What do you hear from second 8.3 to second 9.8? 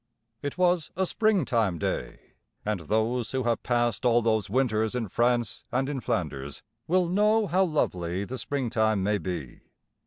springtime may be.